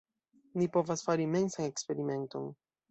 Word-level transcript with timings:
Ni 0.61 0.69
povas 0.77 1.05
fari 1.11 1.29
mensan 1.37 1.71
eksperimenton. 1.73 2.53